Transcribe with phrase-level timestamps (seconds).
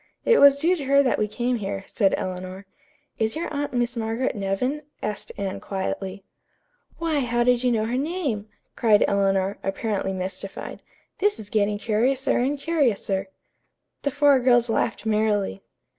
[0.25, 2.65] It was due to her that we came here," said Eleanor.
[3.19, 6.23] "Is your aunt Miss Margaret Nevin?" asked Anne quietly.
[6.97, 10.81] "Why, how did you know her name?" cried Eleanor, apparently mystified.
[11.19, 13.27] "'This is getting curiouser and curiouser.'"
[14.01, 15.61] The four girls laughed merrily.